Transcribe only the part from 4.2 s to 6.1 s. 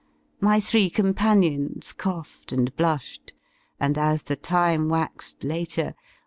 the time zuaxed later.